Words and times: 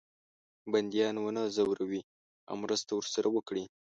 بندیان 0.71 1.15
ونه 1.19 1.43
زوروي 1.55 2.01
او 2.49 2.55
مرسته 2.63 2.91
ورسره 2.95 3.27
وکړي. 3.35 3.63